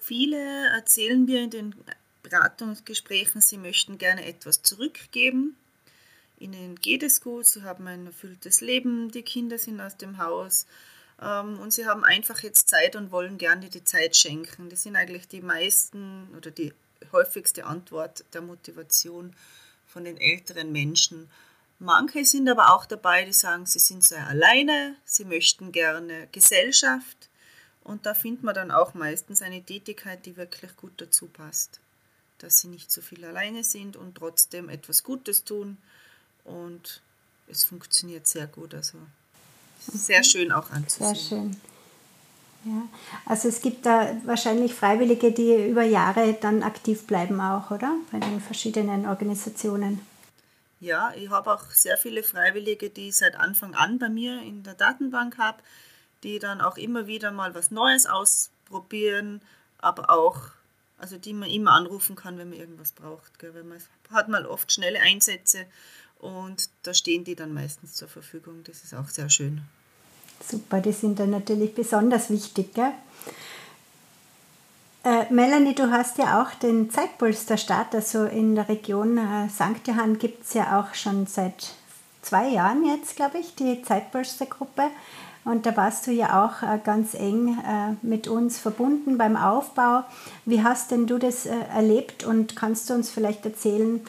Viele 0.00 0.38
erzählen 0.68 1.24
mir 1.24 1.42
in 1.42 1.50
den 1.50 1.74
Beratungsgesprächen, 2.22 3.40
sie 3.40 3.58
möchten 3.58 3.98
gerne 3.98 4.24
etwas 4.24 4.62
zurückgeben. 4.62 5.56
Ihnen 6.38 6.76
geht 6.76 7.02
es 7.02 7.20
gut, 7.20 7.46
sie 7.46 7.62
haben 7.64 7.88
ein 7.88 8.06
erfülltes 8.06 8.60
Leben, 8.60 9.10
die 9.10 9.22
Kinder 9.22 9.58
sind 9.58 9.80
aus 9.80 9.96
dem 9.96 10.18
Haus 10.18 10.66
und 11.18 11.72
sie 11.72 11.86
haben 11.86 12.04
einfach 12.04 12.40
jetzt 12.40 12.70
Zeit 12.70 12.94
und 12.94 13.10
wollen 13.10 13.38
gerne 13.38 13.68
die 13.68 13.82
Zeit 13.82 14.16
schenken. 14.16 14.68
Das 14.70 14.84
sind 14.84 14.94
eigentlich 14.94 15.26
die 15.26 15.40
meisten 15.40 16.28
oder 16.36 16.50
die 16.50 16.72
häufigste 17.12 17.66
Antwort 17.66 18.24
der 18.34 18.40
Motivation 18.40 19.34
von 19.86 20.04
den 20.04 20.16
älteren 20.20 20.70
Menschen. 20.70 21.28
Manche 21.80 22.24
sind 22.24 22.48
aber 22.48 22.74
auch 22.74 22.86
dabei, 22.86 23.24
die 23.24 23.32
sagen, 23.32 23.66
sie 23.66 23.78
sind 23.78 24.04
sehr 24.04 24.26
alleine, 24.26 24.96
sie 25.04 25.24
möchten 25.24 25.72
gerne 25.72 26.28
Gesellschaft 26.32 27.28
und 27.84 28.04
da 28.04 28.14
findet 28.14 28.42
man 28.42 28.54
dann 28.54 28.70
auch 28.70 28.94
meistens 28.94 29.42
eine 29.42 29.62
Tätigkeit, 29.62 30.26
die 30.26 30.36
wirklich 30.36 30.76
gut 30.76 30.92
dazu 30.96 31.26
passt. 31.26 31.80
Dass 32.38 32.58
sie 32.58 32.68
nicht 32.68 32.90
so 32.90 33.00
viel 33.00 33.24
alleine 33.24 33.64
sind 33.64 33.96
und 33.96 34.16
trotzdem 34.16 34.68
etwas 34.68 35.02
Gutes 35.02 35.44
tun 35.44 35.78
und 36.44 37.00
es 37.48 37.64
funktioniert 37.64 38.26
sehr 38.26 38.46
gut. 38.46 38.74
Also 38.74 38.98
sehr 39.78 40.22
schön 40.24 40.52
auch 40.52 40.70
anzusehen. 40.70 41.14
Sehr 41.14 41.28
schön. 41.28 41.56
Ja. 42.64 42.82
Also 43.24 43.48
es 43.48 43.62
gibt 43.62 43.86
da 43.86 44.16
wahrscheinlich 44.24 44.74
Freiwillige, 44.74 45.32
die 45.32 45.68
über 45.68 45.82
Jahre 45.82 46.34
dann 46.34 46.62
aktiv 46.62 47.06
bleiben 47.06 47.40
auch, 47.40 47.70
oder? 47.70 47.94
Bei 48.10 48.18
den 48.18 48.40
verschiedenen 48.40 49.06
Organisationen. 49.06 50.00
Ja, 50.80 51.12
ich 51.16 51.30
habe 51.30 51.52
auch 51.52 51.64
sehr 51.70 51.96
viele 51.96 52.22
Freiwillige, 52.22 52.90
die 52.90 53.08
ich 53.08 53.16
seit 53.16 53.36
Anfang 53.36 53.74
an 53.74 53.98
bei 53.98 54.08
mir 54.08 54.42
in 54.42 54.62
der 54.62 54.74
Datenbank 54.74 55.38
habe, 55.38 55.58
die 56.22 56.38
dann 56.38 56.60
auch 56.60 56.76
immer 56.76 57.06
wieder 57.06 57.30
mal 57.30 57.54
was 57.54 57.70
Neues 57.70 58.06
ausprobieren, 58.06 59.40
aber 59.78 60.10
auch, 60.10 60.40
also 60.98 61.16
die 61.16 61.32
man 61.32 61.50
immer 61.50 61.72
anrufen 61.72 62.16
kann, 62.16 62.38
wenn 62.38 62.50
man 62.50 62.58
irgendwas 62.58 62.92
braucht. 62.92 63.38
Gell? 63.38 63.54
Weil 63.54 63.64
man 63.64 63.78
hat 64.12 64.28
mal 64.28 64.46
oft 64.46 64.72
schnelle 64.72 65.00
Einsätze 65.00 65.64
und 66.18 66.68
da 66.82 66.94
stehen 66.94 67.24
die 67.24 67.34
dann 67.34 67.52
meistens 67.54 67.94
zur 67.94 68.08
Verfügung. 68.08 68.64
Das 68.64 68.82
ist 68.84 68.94
auch 68.94 69.08
sehr 69.08 69.30
schön. 69.30 69.62
Super, 70.46 70.80
die 70.80 70.92
sind 70.92 71.18
dann 71.18 71.30
natürlich 71.30 71.74
besonders 71.74 72.30
wichtig. 72.30 72.74
Gell? 72.74 72.92
Äh, 75.04 75.32
Melanie, 75.32 75.74
du 75.74 75.90
hast 75.90 76.18
ja 76.18 76.42
auch 76.42 76.54
den 76.54 76.90
Zeitpolster-Start, 76.90 77.94
also 77.94 78.24
in 78.24 78.54
der 78.54 78.68
Region 78.68 79.18
äh, 79.18 79.48
St. 79.48 79.86
Johann 79.86 80.18
gibt 80.18 80.44
es 80.44 80.54
ja 80.54 80.80
auch 80.80 80.94
schon 80.94 81.26
seit 81.26 81.72
zwei 82.22 82.48
Jahren 82.48 82.84
jetzt, 82.84 83.16
glaube 83.16 83.38
ich, 83.38 83.54
die 83.54 83.82
Zeitpolster-Gruppe. 83.82 84.90
Und 85.44 85.64
da 85.64 85.76
warst 85.76 86.06
du 86.06 86.10
ja 86.10 86.44
auch 86.44 86.62
äh, 86.62 86.78
ganz 86.82 87.14
eng 87.14 87.58
äh, 87.58 87.94
mit 88.02 88.28
uns 88.28 88.58
verbunden 88.58 89.16
beim 89.16 89.36
Aufbau. 89.36 90.04
Wie 90.44 90.62
hast 90.62 90.90
denn 90.90 91.06
du 91.06 91.18
das 91.18 91.46
äh, 91.46 91.54
erlebt 91.74 92.24
und 92.24 92.54
kannst 92.54 92.90
du 92.90 92.94
uns 92.94 93.08
vielleicht 93.08 93.46
erzählen, 93.46 94.00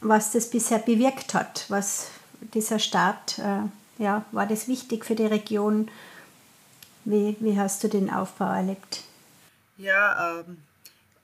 was 0.00 0.32
das 0.32 0.50
bisher 0.50 0.78
bewirkt 0.78 1.34
hat? 1.34 1.64
Was 1.68 2.10
dieser 2.54 2.78
Start 2.78 3.38
äh, 3.38 3.62
ja, 4.02 4.24
war 4.32 4.46
das 4.46 4.68
wichtig 4.68 5.04
für 5.04 5.14
die 5.14 5.26
Region? 5.26 5.90
Wie, 7.04 7.36
wie 7.40 7.58
hast 7.58 7.82
du 7.84 7.88
den 7.88 8.10
Aufbau 8.10 8.52
erlebt? 8.52 9.02
Ja, 9.76 10.40
ähm, 10.40 10.58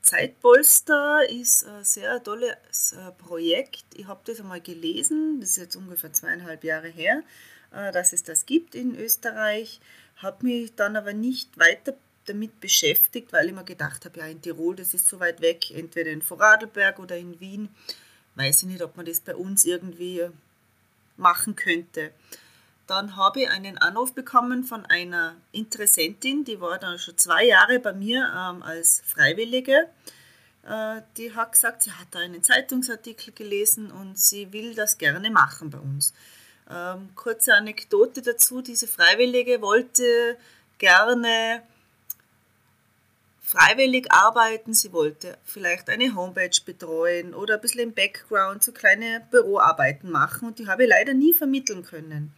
Zeitpolster 0.02 1.28
ist 1.28 1.66
ein 1.66 1.84
sehr 1.84 2.22
tolles 2.22 2.92
äh, 2.92 3.10
Projekt. 3.12 3.84
Ich 3.94 4.06
habe 4.06 4.20
das 4.24 4.40
einmal 4.40 4.60
gelesen, 4.60 5.40
das 5.40 5.50
ist 5.50 5.56
jetzt 5.56 5.76
ungefähr 5.76 6.12
zweieinhalb 6.12 6.62
Jahre 6.62 6.88
her, 6.88 7.22
äh, 7.72 7.90
dass 7.92 8.12
es 8.12 8.22
das 8.22 8.46
gibt 8.46 8.74
in 8.74 8.96
Österreich. 8.96 9.80
Habe 10.16 10.46
mich 10.46 10.74
dann 10.74 10.96
aber 10.96 11.12
nicht 11.12 11.58
weiter 11.58 11.94
damit 12.26 12.60
beschäftigt, 12.60 13.32
weil 13.32 13.48
ich 13.48 13.54
mir 13.54 13.64
gedacht 13.64 14.04
habe, 14.04 14.20
ja, 14.20 14.26
in 14.26 14.40
Tirol, 14.40 14.76
das 14.76 14.94
ist 14.94 15.08
so 15.08 15.20
weit 15.20 15.40
weg, 15.40 15.70
entweder 15.70 16.10
in 16.10 16.22
Vorarlberg 16.22 16.98
oder 16.98 17.16
in 17.16 17.40
Wien. 17.40 17.68
Weiß 18.36 18.62
ich 18.62 18.68
nicht, 18.68 18.82
ob 18.82 18.96
man 18.96 19.06
das 19.06 19.20
bei 19.20 19.34
uns 19.34 19.64
irgendwie 19.64 20.28
machen 21.16 21.54
könnte. 21.56 22.10
Dann 22.86 23.16
habe 23.16 23.42
ich 23.42 23.50
einen 23.50 23.78
Anruf 23.78 24.12
bekommen 24.12 24.64
von 24.64 24.84
einer 24.86 25.36
Interessentin, 25.52 26.44
die 26.44 26.60
war 26.60 26.78
dann 26.78 26.98
schon 26.98 27.16
zwei 27.16 27.46
Jahre 27.46 27.78
bei 27.78 27.94
mir 27.94 28.30
ähm, 28.36 28.62
als 28.62 29.02
Freiwillige. 29.06 29.88
Äh, 30.68 31.00
die 31.16 31.34
hat 31.34 31.52
gesagt, 31.52 31.82
sie 31.82 31.92
hat 31.92 32.08
da 32.10 32.18
einen 32.18 32.42
Zeitungsartikel 32.42 33.32
gelesen 33.32 33.90
und 33.90 34.18
sie 34.18 34.52
will 34.52 34.74
das 34.74 34.98
gerne 34.98 35.30
machen 35.30 35.70
bei 35.70 35.78
uns. 35.78 36.12
Ähm, 36.70 37.10
kurze 37.14 37.54
Anekdote 37.54 38.20
dazu, 38.20 38.60
diese 38.60 38.86
Freiwillige 38.86 39.62
wollte 39.62 40.36
gerne 40.78 41.62
freiwillig 43.44 44.10
arbeiten, 44.10 44.72
sie 44.72 44.92
wollte 44.92 45.36
vielleicht 45.44 45.90
eine 45.90 46.14
Homepage 46.14 46.58
betreuen 46.64 47.34
oder 47.34 47.54
ein 47.54 47.60
bisschen 47.60 47.80
im 47.80 47.94
Background 47.94 48.62
so 48.62 48.72
kleine 48.72 49.20
Büroarbeiten 49.30 50.10
machen 50.10 50.48
und 50.48 50.58
die 50.58 50.66
habe 50.66 50.84
ich 50.84 50.88
leider 50.88 51.12
nie 51.12 51.34
vermitteln 51.34 51.84
können. 51.84 52.32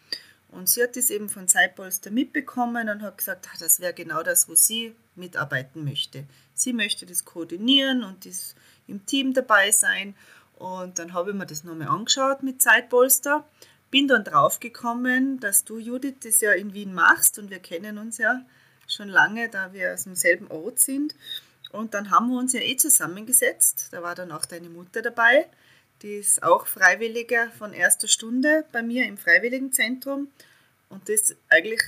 Und 0.48 0.68
sie 0.68 0.82
hat 0.82 0.96
das 0.96 1.10
eben 1.10 1.28
von 1.28 1.46
Zeitpolster 1.46 2.10
mitbekommen 2.10 2.88
und 2.88 3.02
hat 3.02 3.18
gesagt, 3.18 3.46
ach, 3.50 3.58
das 3.58 3.78
wäre 3.78 3.94
genau 3.94 4.22
das, 4.22 4.48
wo 4.48 4.54
sie 4.56 4.96
mitarbeiten 5.14 5.84
möchte. 5.84 6.24
Sie 6.54 6.72
möchte 6.72 7.06
das 7.06 7.24
koordinieren 7.24 8.02
und 8.02 8.26
das 8.26 8.56
im 8.88 9.06
Team 9.06 9.32
dabei 9.32 9.70
sein. 9.70 10.16
Und 10.56 10.98
dann 10.98 11.12
habe 11.12 11.30
ich 11.30 11.36
mir 11.36 11.46
das 11.46 11.62
nochmal 11.62 11.88
angeschaut 11.88 12.42
mit 12.42 12.62
Zeitpolster. 12.62 13.44
Bin 13.90 14.08
dann 14.08 14.24
draufgekommen, 14.24 15.38
dass 15.38 15.64
du, 15.64 15.78
Judith, 15.78 16.16
das 16.22 16.40
ja 16.40 16.52
in 16.52 16.74
Wien 16.74 16.94
machst 16.94 17.38
und 17.38 17.50
wir 17.50 17.60
kennen 17.60 17.98
uns 17.98 18.18
ja 18.18 18.40
schon 18.86 19.08
lange, 19.08 19.48
da 19.48 19.72
wir 19.72 19.94
aus 19.94 20.04
demselben 20.04 20.48
Ort 20.48 20.78
sind. 20.78 21.14
Und 21.72 21.94
dann 21.94 22.10
haben 22.10 22.28
wir 22.28 22.38
uns 22.38 22.52
ja 22.52 22.60
eh 22.60 22.76
zusammengesetzt. 22.76 23.88
Da 23.90 24.02
war 24.02 24.14
dann 24.14 24.32
auch 24.32 24.44
deine 24.44 24.68
Mutter 24.68 25.02
dabei. 25.02 25.46
Die 26.02 26.16
ist 26.16 26.42
auch 26.42 26.66
Freiwilliger 26.66 27.50
von 27.58 27.72
erster 27.72 28.08
Stunde 28.08 28.64
bei 28.72 28.82
mir 28.82 29.06
im 29.06 29.18
Freiwilligenzentrum. 29.18 30.28
Und 30.88 31.08
das 31.08 31.34
eigentlich, 31.48 31.80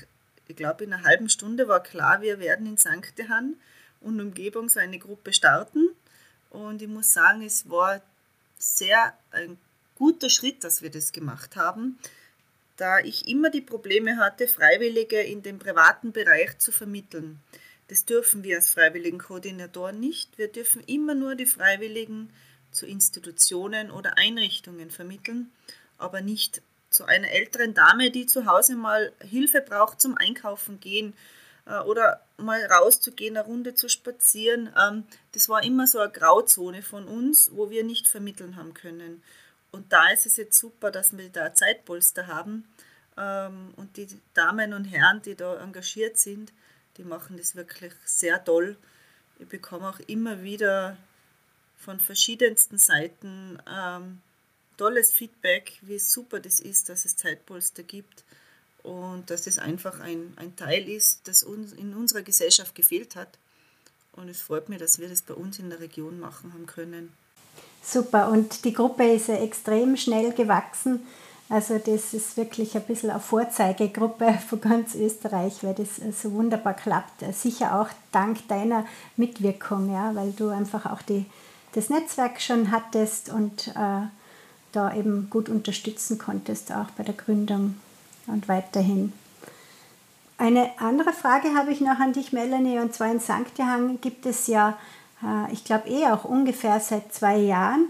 ich 0.47 0.57
glaube, 0.57 0.85
in 0.85 0.93
einer 0.93 1.05
halben 1.05 1.29
Stunde 1.29 1.69
war 1.69 1.83
klar, 1.83 2.21
wir 2.21 2.39
werden 2.39 2.67
in 2.67 2.77
St. 2.77 3.15
Johann 3.17 3.57
und 4.01 4.21
Umgebung 4.21 4.69
so 4.69 4.81
eine 4.81 4.99
Gruppe 4.99 5.33
starten. 5.33 5.89
Und 6.51 6.83
ich 6.83 6.89
muss 6.89 7.13
sagen, 7.13 7.43
es 7.43 7.69
war 7.69 8.01
sehr 8.59 9.13
ein 9.31 9.59
guter 9.97 10.31
Schritt, 10.31 10.65
dass 10.65 10.83
wir 10.83 10.91
das 10.91 11.13
gemacht 11.13 11.57
haben, 11.57 11.99
da 12.79 13.01
ich 13.01 13.29
immer 13.29 13.51
die 13.51 13.61
Probleme 13.61 14.17
hatte, 14.17 14.49
Freiwillige 14.49 15.21
in 15.21 15.43
den 15.43 15.59
privaten 15.59 16.13
Bereich 16.13 16.59
zu 16.59 16.73
vermitteln. 16.73 17.41
Das 17.89 18.05
dürfen 18.05 18.45
wir 18.45 18.57
als 18.57 18.71
Freiwilligenkoordinatoren 18.71 19.99
nicht. 19.99 20.39
Wir 20.39 20.49
dürfen 20.49 20.83
immer 20.85 21.15
nur 21.15 21.35
die 21.35 21.47
Freiwilligen 21.47 22.31
zu 22.71 22.87
Institutionen 22.87 23.91
oder 23.91 24.17
Einrichtungen 24.17 24.91
vermitteln, 24.91 25.51
aber 25.99 26.21
nicht 26.21 26.63
zu 26.91 27.05
einer 27.05 27.31
älteren 27.31 27.75
Dame, 27.75 28.11
die 28.11 28.27
zu 28.27 28.47
Hause 28.47 28.77
mal 28.77 29.13
Hilfe 29.21 29.61
braucht 29.61 30.01
zum 30.01 30.17
Einkaufen 30.17 30.81
gehen 30.81 31.15
äh, 31.67 31.81
oder 31.81 32.25
mal 32.37 32.65
rauszugehen, 32.65 33.37
eine 33.37 33.47
Runde 33.47 33.75
zu 33.75 33.89
spazieren. 33.89 34.73
Ähm, 34.79 35.05
das 35.33 35.49
war 35.49 35.65
immer 35.65 35.87
so 35.87 35.99
eine 35.99 36.13
Grauzone 36.13 36.83
von 36.83 37.09
uns, 37.09 37.51
wo 37.53 37.71
wir 37.71 37.85
nicht 37.85 38.07
vermitteln 38.07 38.57
haben 38.57 38.75
können. 38.75 39.23
Und 39.71 39.93
da 39.93 40.11
ist 40.11 40.27
es 40.27 40.37
jetzt 40.37 40.59
super, 40.59 40.91
dass 40.91 41.17
wir 41.17 41.29
da 41.29 41.53
Zeitpolster 41.55 42.27
haben. 42.27 42.65
Ähm, 43.17 43.73
und 43.77 43.97
die 43.97 44.09
Damen 44.35 44.73
und 44.73 44.85
Herren, 44.85 45.23
die 45.23 45.35
da 45.35 45.61
engagiert 45.61 46.19
sind, 46.19 46.53
die 46.97 47.05
machen 47.05 47.37
das 47.37 47.55
wirklich 47.55 47.93
sehr 48.05 48.45
toll. 48.45 48.77
Ich 49.39 49.49
bekomme 49.49 49.89
auch 49.89 50.01
immer 50.01 50.43
wieder 50.43 50.97
von 51.79 52.01
verschiedensten 52.01 52.79
Seiten 52.79 53.63
ähm, 53.71 54.21
tolles 54.77 55.13
Feedback, 55.13 55.79
wie 55.83 55.99
super 55.99 56.41
das 56.41 56.61
ist, 56.61 56.89
dass 56.89 57.05
es 57.05 57.17
Zeitpolster 57.17 57.83
gibt 57.83 58.25
und 58.83 59.31
dass 59.31 59.47
es 59.47 59.59
einfach 59.59 60.01
ein, 60.01 60.33
ein 60.37 60.57
Teil 60.57 60.89
ist, 60.89 61.29
das 61.29 61.43
uns 61.43 61.73
in 61.73 61.95
unserer 61.95 62.23
Gesellschaft 62.23 62.75
gefehlt 62.75 63.17
hat. 63.17 63.39
Und 64.13 64.29
es 64.29 64.41
freut 64.41 64.69
mich, 64.69 64.79
dass 64.79 64.99
wir 64.99 65.09
das 65.09 65.23
bei 65.23 65.35
uns 65.35 65.59
in 65.59 65.71
der 65.71 65.81
Region 65.81 66.19
machen 66.19 66.53
haben 66.53 66.67
können. 66.67 67.13
Super, 67.83 68.29
und 68.31 68.65
die 68.65 68.73
Gruppe 68.73 69.05
ist 69.05 69.29
ja 69.29 69.37
extrem 69.37 69.97
schnell 69.97 70.33
gewachsen. 70.33 71.07
Also 71.49 71.79
das 71.79 72.13
ist 72.13 72.37
wirklich 72.37 72.77
ein 72.77 72.83
bisschen 72.83 73.11
eine 73.11 73.21
Vorzeigegruppe 73.21 74.35
von 74.49 74.61
ganz 74.61 74.95
Österreich, 74.95 75.63
weil 75.63 75.75
das 75.75 75.97
so 76.21 76.33
wunderbar 76.33 76.75
klappt. 76.75 77.25
Sicher 77.35 77.81
auch 77.81 77.89
dank 78.13 78.47
deiner 78.49 78.85
Mitwirkung, 79.17 79.93
ja, 79.93 80.15
weil 80.15 80.33
du 80.33 80.49
einfach 80.49 80.87
auch 80.87 81.03
die 81.03 81.25
das 81.73 81.91
Netzwerk 81.91 82.41
schon 82.41 82.71
hattest 82.71 83.31
und 83.31 83.69
äh, 83.69 84.07
da 84.73 84.95
eben 84.95 85.29
gut 85.31 85.49
unterstützen 85.49 86.19
konntest, 86.19 86.73
auch 86.73 86.91
bei 86.97 87.05
der 87.05 87.15
Gründung 87.15 87.77
und 88.27 88.49
weiterhin. 88.49 89.13
Eine 90.39 90.71
andere 90.79 91.13
Frage 91.13 91.55
habe 91.55 91.73
ich 91.73 91.81
noch 91.81 91.99
an 91.99 92.13
dich, 92.13 92.33
Melanie, 92.33 92.79
und 92.79 92.95
zwar 92.95 93.11
in 93.11 93.21
St. 93.21 93.59
Johann 93.59 94.01
gibt 94.01 94.25
es 94.25 94.47
ja, 94.47 94.79
ich 95.53 95.65
glaube 95.65 95.89
eh 95.89 96.07
auch 96.07 96.25
ungefähr 96.25 96.81
seit 96.81 97.13
zwei 97.13 97.37
Jahren, 97.37 97.89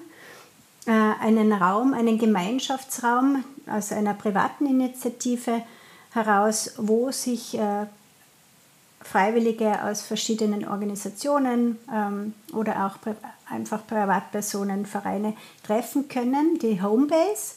äh, 0.87 0.90
einen 0.90 1.52
Raum, 1.52 1.92
einen 1.94 2.18
Gemeinschaftsraum 2.18 3.44
aus 3.66 3.92
einer 3.92 4.14
privaten 4.14 4.66
Initiative, 4.66 5.62
heraus, 6.12 6.75
wo 6.78 7.11
sich 7.11 7.58
äh, 7.58 7.87
Freiwillige 9.00 9.85
aus 9.85 10.02
verschiedenen 10.02 10.66
Organisationen 10.66 11.78
ähm, 11.92 12.35
oder 12.52 12.87
auch 12.87 12.99
einfach 13.49 13.87
Privatpersonen, 13.87 14.87
Vereine 14.87 15.35
treffen 15.62 16.08
können, 16.08 16.58
die 16.58 16.82
Homebase. 16.82 17.56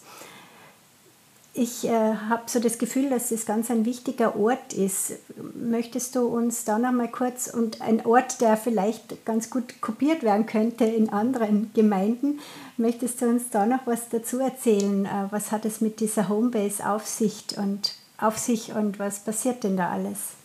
Ich 1.53 1.83
äh, 1.83 1.89
habe 1.89 2.43
so 2.45 2.61
das 2.61 2.77
Gefühl, 2.77 3.09
dass 3.09 3.29
es 3.31 3.45
ganz 3.45 3.69
ein 3.69 3.83
wichtiger 3.83 4.37
Ort 4.37 4.71
ist. 4.71 5.19
Möchtest 5.53 6.15
du 6.15 6.27
uns 6.27 6.63
da 6.63 6.79
noch 6.79 6.93
mal 6.93 7.11
kurz 7.11 7.47
und 7.47 7.81
ein 7.81 8.05
Ort, 8.05 8.39
der 8.39 8.55
vielleicht 8.55 9.25
ganz 9.25 9.49
gut 9.49 9.81
kopiert 9.81 10.23
werden 10.23 10.45
könnte 10.45 10.85
in 10.85 11.09
anderen 11.09 11.73
Gemeinden, 11.73 12.39
möchtest 12.77 13.21
du 13.21 13.25
uns 13.25 13.49
da 13.49 13.65
noch 13.65 13.85
was 13.85 14.07
dazu 14.07 14.39
erzählen? 14.39 15.05
Äh, 15.05 15.27
was 15.31 15.51
hat 15.51 15.65
es 15.65 15.81
mit 15.81 15.99
dieser 15.99 16.29
Homebase 16.29 16.89
auf 16.89 17.05
sich 17.05 17.57
und 17.57 17.95
auf 18.17 18.37
sich 18.37 18.71
und 18.71 18.97
was 18.97 19.25
passiert 19.25 19.65
denn 19.65 19.75
da 19.75 19.91
alles? 19.91 20.35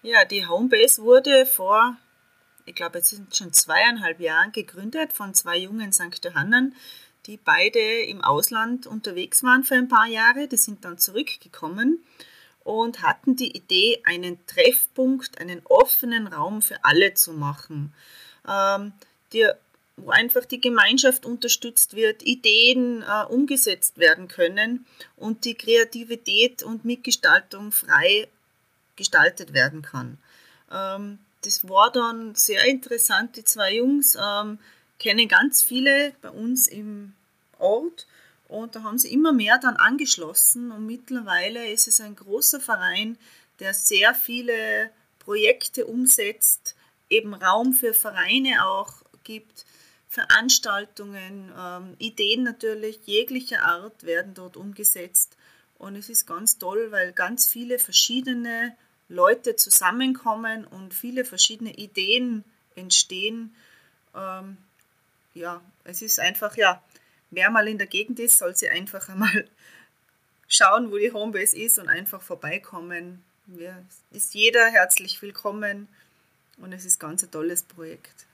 Ja, 0.00 0.24
die 0.24 0.46
Homebase 0.46 1.02
wurde 1.02 1.44
vor, 1.44 1.96
ich 2.64 2.74
glaube, 2.74 3.00
es 3.00 3.10
sind 3.10 3.36
schon 3.36 3.52
zweieinhalb 3.52 4.20
Jahren 4.20 4.52
gegründet 4.52 5.12
von 5.12 5.34
zwei 5.34 5.58
jungen 5.58 5.92
St. 5.92 6.24
Johannan, 6.24 6.74
die 7.26 7.36
beide 7.36 8.02
im 8.02 8.22
Ausland 8.22 8.86
unterwegs 8.86 9.42
waren 9.42 9.64
für 9.64 9.74
ein 9.74 9.88
paar 9.88 10.06
Jahre. 10.06 10.48
Die 10.48 10.56
sind 10.56 10.84
dann 10.84 10.98
zurückgekommen 10.98 12.04
und 12.64 13.02
hatten 13.02 13.36
die 13.36 13.56
Idee, 13.56 14.02
einen 14.04 14.44
Treffpunkt, 14.46 15.40
einen 15.40 15.62
offenen 15.64 16.26
Raum 16.26 16.62
für 16.62 16.84
alle 16.84 17.14
zu 17.14 17.32
machen, 17.32 17.92
ähm, 18.48 18.92
die, 19.32 19.48
wo 19.96 20.10
einfach 20.10 20.44
die 20.44 20.60
Gemeinschaft 20.60 21.26
unterstützt 21.26 21.94
wird, 21.94 22.22
Ideen 22.22 23.02
äh, 23.02 23.24
umgesetzt 23.26 23.98
werden 23.98 24.28
können 24.28 24.86
und 25.16 25.44
die 25.44 25.54
Kreativität 25.54 26.62
und 26.62 26.84
Mitgestaltung 26.84 27.72
frei 27.72 28.28
gestaltet 28.96 29.52
werden 29.52 29.82
kann. 29.82 30.18
Ähm, 30.70 31.18
das 31.44 31.68
war 31.68 31.90
dann 31.90 32.34
sehr 32.34 32.64
interessant. 32.66 33.36
Die 33.36 33.44
zwei 33.44 33.74
Jungs 33.74 34.16
ähm, 34.20 34.58
kennen 35.02 35.28
ganz 35.28 35.62
viele 35.62 36.14
bei 36.22 36.30
uns 36.30 36.68
im 36.68 37.12
Ort 37.58 38.06
und 38.48 38.76
da 38.76 38.82
haben 38.82 38.98
sie 38.98 39.12
immer 39.12 39.32
mehr 39.32 39.58
dann 39.58 39.76
angeschlossen 39.76 40.70
und 40.70 40.86
mittlerweile 40.86 41.70
ist 41.70 41.88
es 41.88 42.00
ein 42.00 42.14
großer 42.14 42.60
Verein, 42.60 43.18
der 43.58 43.74
sehr 43.74 44.14
viele 44.14 44.90
Projekte 45.18 45.86
umsetzt, 45.86 46.76
eben 47.10 47.34
Raum 47.34 47.72
für 47.72 47.94
Vereine 47.94 48.66
auch 48.66 49.02
gibt, 49.24 49.66
Veranstaltungen, 50.08 51.50
ähm, 51.58 51.96
Ideen 51.98 52.44
natürlich 52.44 53.00
jeglicher 53.04 53.62
Art 53.62 54.04
werden 54.04 54.34
dort 54.34 54.56
umgesetzt 54.56 55.36
und 55.78 55.96
es 55.96 56.08
ist 56.08 56.26
ganz 56.26 56.58
toll, 56.58 56.92
weil 56.92 57.12
ganz 57.12 57.48
viele 57.48 57.80
verschiedene 57.80 58.76
Leute 59.08 59.56
zusammenkommen 59.56 60.64
und 60.64 60.94
viele 60.94 61.24
verschiedene 61.24 61.74
Ideen 61.74 62.44
entstehen. 62.76 63.52
Ähm, 64.14 64.58
ja, 65.34 65.60
es 65.84 66.02
ist 66.02 66.20
einfach, 66.20 66.56
ja, 66.56 66.82
wer 67.30 67.50
mal 67.50 67.68
in 67.68 67.78
der 67.78 67.86
Gegend 67.86 68.20
ist, 68.20 68.38
soll 68.38 68.54
sie 68.54 68.68
einfach 68.68 69.08
einmal 69.08 69.48
schauen, 70.48 70.90
wo 70.90 70.98
die 70.98 71.12
Homebase 71.12 71.56
ist 71.56 71.78
und 71.78 71.88
einfach 71.88 72.22
vorbeikommen. 72.22 73.24
Ja, 73.58 73.76
ist 74.10 74.34
jeder 74.34 74.66
herzlich 74.70 75.20
willkommen 75.20 75.88
und 76.58 76.72
es 76.72 76.84
ist 76.84 77.00
ganz 77.00 77.22
ein 77.22 77.30
tolles 77.30 77.62
Projekt. 77.62 78.26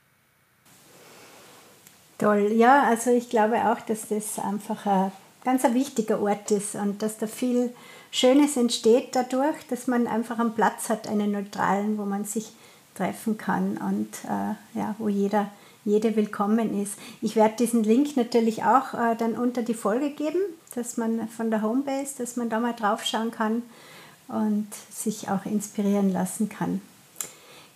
Toll, 2.19 2.51
ja, 2.51 2.83
also 2.83 3.11
ich 3.11 3.29
glaube 3.29 3.55
auch, 3.71 3.79
dass 3.81 4.09
das 4.09 4.37
einfach 4.39 4.85
ein 4.85 5.11
ganz 5.43 5.63
ein 5.63 5.73
wichtiger 5.73 6.21
Ort 6.21 6.51
ist 6.51 6.75
und 6.75 7.01
dass 7.01 7.17
da 7.17 7.27
viel 7.27 7.73
Schönes 8.11 8.57
entsteht 8.57 9.15
dadurch, 9.15 9.55
dass 9.69 9.87
man 9.87 10.05
einfach 10.05 10.37
einen 10.37 10.53
Platz 10.53 10.89
hat, 10.89 11.07
einen 11.07 11.31
neutralen, 11.31 11.97
wo 11.97 12.05
man 12.05 12.25
sich 12.25 12.51
treffen 12.95 13.37
kann 13.37 13.77
und 13.77 14.09
äh, 14.25 14.77
ja, 14.77 14.95
wo 14.97 15.07
jeder, 15.07 15.49
jede 15.89 16.15
willkommen 16.15 16.81
ist. 16.81 16.93
Ich 17.21 17.35
werde 17.35 17.55
diesen 17.57 17.83
Link 17.83 18.15
natürlich 18.15 18.63
auch 18.63 18.93
äh, 18.93 19.15
dann 19.15 19.33
unter 19.33 19.63
die 19.63 19.73
Folge 19.73 20.11
geben, 20.11 20.39
dass 20.75 20.97
man 20.97 21.27
von 21.29 21.49
der 21.49 21.61
Homebase, 21.61 22.15
dass 22.19 22.35
man 22.35 22.49
da 22.49 22.59
mal 22.59 22.73
drauf 22.73 23.03
schauen 23.03 23.31
kann 23.31 23.63
und 24.27 24.67
sich 24.91 25.29
auch 25.29 25.45
inspirieren 25.45 26.13
lassen 26.13 26.47
kann. 26.47 26.81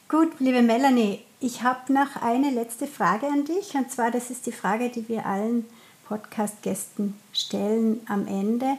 Gut, 0.08 0.30
liebe 0.39 0.62
Melanie, 0.62 1.21
ich 1.39 1.63
habe 1.63 1.91
noch 1.91 2.21
eine 2.21 2.52
letzte 2.52 2.86
Frage 2.86 3.26
an 3.26 3.45
dich 3.45 3.73
und 3.73 3.89
zwar, 3.89 4.12
das 4.12 4.30
ist 4.30 4.45
die 4.45 4.52
Frage, 4.52 4.89
die 4.89 5.10
wir 5.10 5.26
allen 5.26 5.65
Podcast-Gästen 6.08 7.15
stellen 7.34 8.02
am 8.08 8.28
Ende. 8.28 8.78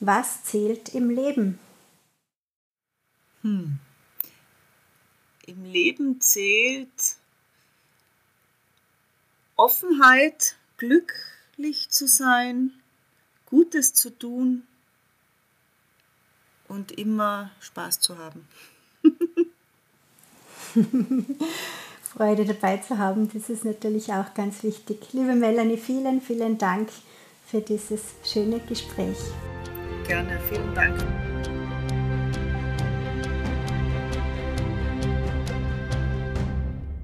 Was 0.00 0.44
zählt 0.44 0.94
im 0.94 1.08
Leben? 1.08 1.58
Hm. 3.40 3.78
Im 5.46 5.64
Leben 5.64 6.20
zählt 6.20 7.16
Offenheit, 9.56 10.56
glücklich 10.76 11.88
zu 11.88 12.06
sein, 12.06 12.72
Gutes 13.46 13.94
zu 13.94 14.10
tun 14.10 14.64
und 16.68 16.92
immer 16.92 17.50
Spaß 17.60 18.00
zu 18.00 18.18
haben. 18.18 18.46
Freude 22.02 22.44
dabei 22.44 22.76
zu 22.78 22.98
haben, 22.98 23.30
das 23.32 23.48
ist 23.48 23.64
natürlich 23.64 24.12
auch 24.12 24.34
ganz 24.34 24.62
wichtig. 24.62 24.98
Liebe 25.12 25.34
Melanie, 25.34 25.78
vielen, 25.78 26.20
vielen 26.20 26.58
Dank 26.58 26.90
für 27.46 27.62
dieses 27.62 28.02
schöne 28.24 28.60
Gespräch. 28.60 29.18
Gerne, 30.06 30.38
vielen 30.50 30.74
Dank. 30.74 31.02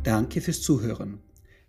Danke 0.03 0.41
fürs 0.41 0.61
Zuhören. 0.61 1.21